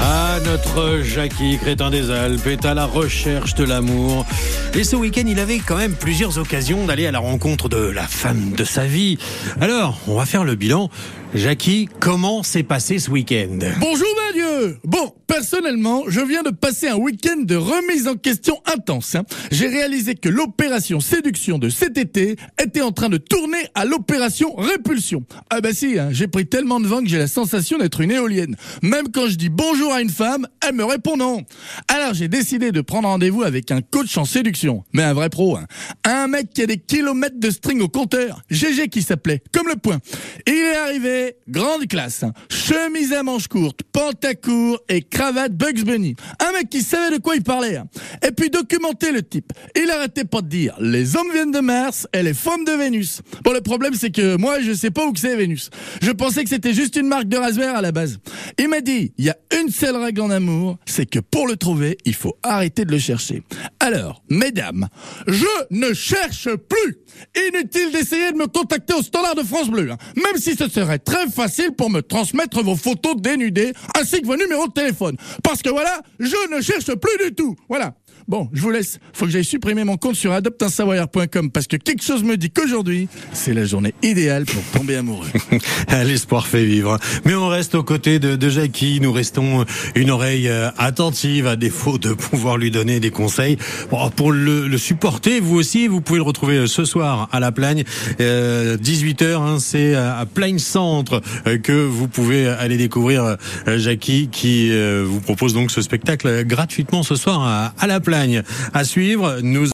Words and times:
Ah, 0.00 0.38
notre 0.44 1.00
Jackie, 1.02 1.58
crétin 1.58 1.90
des 1.90 2.10
Alpes, 2.10 2.46
est 2.46 2.64
à 2.64 2.74
la 2.74 2.86
recherche 2.86 3.54
de 3.54 3.64
l'amour. 3.64 4.24
Et 4.74 4.84
ce 4.84 4.96
week-end, 4.96 5.24
il 5.26 5.38
avait 5.38 5.58
quand 5.58 5.76
même 5.76 5.94
plusieurs 5.94 6.38
occasions 6.38 6.86
d'aller 6.86 7.06
à 7.06 7.10
la 7.10 7.18
rencontre 7.18 7.68
de 7.68 7.78
la 7.78 8.06
femme 8.06 8.52
de 8.56 8.64
sa 8.64 8.84
vie. 8.84 9.18
Alors, 9.60 9.98
on 10.06 10.14
va 10.14 10.26
faire 10.26 10.44
le 10.44 10.54
bilan. 10.54 10.90
Jackie, 11.34 11.88
comment 12.00 12.42
s'est 12.42 12.62
passé 12.62 12.98
ce 12.98 13.10
week-end? 13.10 13.58
Bonjour 13.80 14.08
Manu 14.32 14.45
Bon, 14.84 15.12
personnellement, 15.26 16.04
je 16.08 16.20
viens 16.20 16.42
de 16.42 16.50
passer 16.50 16.88
un 16.88 16.96
week-end 16.96 17.36
de 17.38 17.56
remise 17.56 18.08
en 18.08 18.14
question 18.14 18.60
intense. 18.72 19.14
hein. 19.14 19.24
J'ai 19.50 19.66
réalisé 19.68 20.14
que 20.14 20.28
l'opération 20.28 21.00
séduction 21.00 21.58
de 21.58 21.68
cet 21.68 21.98
été 21.98 22.36
était 22.62 22.80
en 22.80 22.92
train 22.92 23.08
de 23.08 23.16
tourner 23.18 23.58
à 23.74 23.84
l'opération 23.84 24.54
répulsion. 24.54 25.24
Ah 25.50 25.60
bah 25.60 25.72
si, 25.72 25.98
hein, 25.98 26.08
j'ai 26.12 26.26
pris 26.28 26.46
tellement 26.46 26.80
de 26.80 26.86
vent 26.86 27.02
que 27.02 27.08
j'ai 27.08 27.18
la 27.18 27.26
sensation 27.26 27.78
d'être 27.78 28.00
une 28.00 28.10
éolienne. 28.12 28.56
Même 28.82 29.08
quand 29.12 29.26
je 29.28 29.34
dis 29.36 29.48
bonjour 29.48 29.92
à 29.92 30.00
une 30.00 30.10
femme, 30.10 30.46
elle 30.66 30.74
me 30.74 30.84
répond 30.84 31.16
non. 31.16 31.42
Alors 31.88 32.14
j'ai 32.14 32.28
décidé 32.28 32.72
de 32.72 32.80
prendre 32.80 33.08
rendez-vous 33.08 33.42
avec 33.42 33.70
un 33.70 33.82
coach 33.82 34.16
en 34.16 34.24
séduction, 34.24 34.84
mais 34.92 35.02
un 35.02 35.12
vrai 35.14 35.28
pro. 35.28 35.56
hein. 35.56 35.66
Un 36.04 36.28
mec 36.28 36.50
qui 36.54 36.62
a 36.62 36.66
des 36.66 36.78
kilomètres 36.78 37.38
de 37.40 37.50
string 37.50 37.80
au 37.80 37.88
compteur, 37.88 38.40
GG 38.50 38.88
qui 38.88 39.02
s'appelait, 39.02 39.42
comme 39.52 39.68
le 39.68 39.76
point. 39.76 39.98
Il 40.46 40.54
est 40.54 40.76
arrivé, 40.76 41.36
grande 41.48 41.86
classe, 41.88 42.24
chemise 42.48 43.12
à 43.12 43.22
manches 43.22 43.48
courtes, 43.48 43.80
pantacourt 43.92 44.45
et 44.88 45.02
cravate 45.02 45.52
Bugs 45.52 45.84
Bunny. 45.84 46.14
Un 46.46 46.52
mec 46.52 46.68
qui 46.70 46.82
savait 46.82 47.16
de 47.16 47.20
quoi 47.22 47.36
il 47.36 47.42
parlait. 47.42 47.76
hein. 47.76 47.86
Et 48.26 48.30
puis 48.32 48.50
documenter 48.50 49.12
le 49.12 49.22
type. 49.22 49.52
Il 49.74 49.90
arrêtait 49.90 50.24
pas 50.24 50.40
de 50.40 50.48
dire, 50.48 50.74
les 50.80 51.16
hommes 51.16 51.30
viennent 51.32 51.50
de 51.50 51.60
Mars 51.60 52.06
et 52.12 52.22
les 52.22 52.34
femmes 52.34 52.64
de 52.64 52.72
Vénus. 52.72 53.20
Bon, 53.44 53.52
le 53.52 53.60
problème 53.60 53.94
c'est 53.94 54.10
que 54.10 54.36
moi 54.36 54.60
je 54.60 54.72
sais 54.72 54.90
pas 54.90 55.04
où 55.06 55.12
que 55.12 55.20
c'est 55.20 55.36
Vénus. 55.36 55.70
Je 56.02 56.10
pensais 56.10 56.44
que 56.44 56.50
c'était 56.50 56.72
juste 56.74 56.96
une 56.96 57.06
marque 57.06 57.28
de 57.28 57.36
raspberry 57.36 57.74
à 57.74 57.80
la 57.80 57.92
base. 57.92 58.18
Il 58.58 58.68
m'a 58.68 58.80
dit, 58.80 59.12
il 59.18 59.24
y 59.24 59.30
a 59.30 59.36
une 59.60 59.70
seule 59.70 59.96
règle 59.96 60.20
en 60.22 60.30
amour, 60.30 60.78
c'est 60.86 61.06
que 61.06 61.18
pour 61.18 61.46
le 61.46 61.56
trouver, 61.56 61.98
il 62.04 62.14
faut 62.14 62.36
arrêter 62.42 62.84
de 62.84 62.90
le 62.90 62.98
chercher. 62.98 63.42
Alors, 63.80 64.22
mesdames, 64.28 64.88
je 65.26 65.46
ne 65.70 65.92
cherche 65.92 66.48
plus. 66.54 66.98
Inutile 67.48 67.92
d'essayer 67.92 68.32
de 68.32 68.36
me 68.36 68.46
contacter 68.46 68.94
au 68.94 69.02
standard 69.02 69.34
de 69.34 69.42
France 69.42 69.70
Bleu, 69.70 69.90
hein. 69.90 69.96
même 70.16 70.36
si 70.36 70.54
ce 70.54 70.68
serait 70.68 70.98
très 70.98 71.28
facile 71.28 71.72
pour 71.72 71.88
me 71.90 72.02
transmettre 72.02 72.62
vos 72.62 72.76
photos 72.76 73.16
dénudées 73.16 73.72
ainsi 73.98 74.20
que 74.20 74.26
vos 74.26 74.36
numéros 74.36 74.68
de 74.68 74.72
téléphone. 74.72 75.16
Parce 75.42 75.62
que 75.62 75.70
voilà, 75.70 76.02
je 76.20 76.54
ne 76.54 76.60
cherche 76.60 76.94
plus 76.94 77.28
du 77.28 77.34
tout. 77.34 77.56
Voilà. 77.68 77.94
Bon, 78.28 78.48
je 78.52 78.60
vous 78.60 78.70
laisse. 78.70 78.98
Faut 79.12 79.24
que 79.24 79.30
j'aille 79.30 79.44
supprimer 79.44 79.84
mon 79.84 79.96
compte 79.96 80.16
sur 80.16 80.32
adopteinsavoyard.com 80.32 81.50
parce 81.52 81.68
que 81.68 81.76
quelque 81.76 82.02
chose 82.02 82.24
me 82.24 82.36
dit 82.36 82.50
qu'aujourd'hui, 82.50 83.08
c'est 83.32 83.54
la 83.54 83.64
journée 83.64 83.94
idéale 84.02 84.46
pour 84.46 84.62
tomber 84.72 84.96
amoureux. 84.96 85.28
L'espoir 86.04 86.48
fait 86.48 86.64
vivre. 86.64 86.98
Mais 87.24 87.36
on 87.36 87.46
reste 87.46 87.76
aux 87.76 87.84
côtés 87.84 88.18
de, 88.18 88.34
de 88.36 88.48
Jackie. 88.48 89.00
Nous 89.00 89.12
restons 89.12 89.64
une 89.94 90.10
oreille 90.10 90.48
euh, 90.48 90.70
attentive 90.78 91.46
à 91.46 91.56
défaut 91.56 91.98
de 91.98 92.12
pouvoir 92.12 92.56
lui 92.56 92.70
donner 92.70 93.00
des 93.00 93.10
conseils. 93.10 93.56
Pour 94.16 94.32
le, 94.32 94.76
supporter, 94.78 95.40
vous 95.40 95.56
aussi, 95.56 95.88
vous 95.88 96.00
pouvez 96.00 96.18
le 96.18 96.24
retrouver 96.24 96.56
euh, 96.58 96.66
ce 96.66 96.84
soir 96.84 97.28
à 97.32 97.40
la 97.40 97.52
Plagne. 97.52 97.84
Euh, 98.20 98.76
18h, 98.76 99.34
hein, 99.36 99.58
c'est 99.58 99.94
à 99.94 100.26
Plagne 100.26 100.58
Centre 100.58 101.22
euh, 101.46 101.58
que 101.58 101.72
vous 101.72 102.08
pouvez 102.08 102.46
aller 102.48 102.76
découvrir 102.76 103.24
euh, 103.24 103.78
Jackie 103.78 104.28
qui 104.30 104.70
euh, 104.70 105.04
vous 105.06 105.20
propose 105.20 105.54
donc 105.54 105.70
ce 105.70 105.82
spectacle 105.82 106.44
gratuitement 106.44 107.02
ce 107.02 107.14
soir 107.14 107.42
à, 107.42 107.72
à 107.78 107.86
la 107.86 108.00
Plagne. 108.00 108.42
À 108.74 108.84
suivre, 108.84 109.38
nous 109.42 109.64